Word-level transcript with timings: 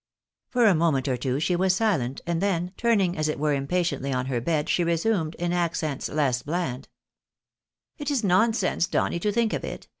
For 0.49 0.65
a 0.65 0.73
moment 0.73 1.07
or 1.07 1.15
two 1.15 1.39
she 1.39 1.55
was 1.55 1.75
silent, 1.75 2.21
and 2.25 2.41
then, 2.41 2.71
turning 2.75 3.15
as 3.15 3.27
it 3.27 3.37
were 3.37 3.53
impatiently 3.53 4.11
on 4.11 4.25
her 4.25 4.41
bed, 4.41 4.67
she 4.67 4.83
resumed, 4.83 5.35
in 5.35 5.53
accents 5.53 6.09
less 6.09 6.41
bland 6.41 6.87
—"It 7.99 8.09
is 8.09 8.23
nonsense, 8.23 8.87
Donny, 8.87 9.19
to 9.19 9.31
think 9.31 9.53
of 9.53 9.63
it. 9.63 9.87